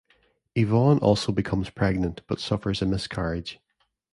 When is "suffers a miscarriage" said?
2.39-3.59